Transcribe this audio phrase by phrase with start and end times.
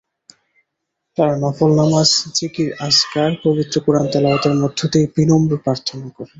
[1.17, 6.29] তাঁরা নফল নামাজ, জিকির-আজকার, পবিত্র কোরআন তিলাওয়াতের মধ্য দিয়ে বিনম্র প্রার্থনা করেন।